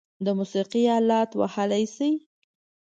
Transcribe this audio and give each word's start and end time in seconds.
د 0.25 0.27
موسیقۍ 0.37 0.83
آلات 0.99 1.29
وهلی 1.39 1.83
شئ؟ 1.95 2.11